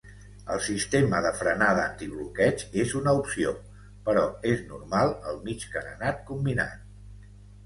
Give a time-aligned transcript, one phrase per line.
[0.53, 3.53] El sistema de frenada antibloqueig és una opció,
[4.09, 7.31] però és normal el mig carenat combinat.